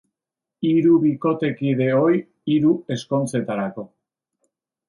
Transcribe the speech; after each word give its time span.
Hiru 0.69 0.93
bikotekide 1.03 1.89
ohi 1.99 2.17
hiru 2.55 2.73
ezkontzetarako. 2.97 3.87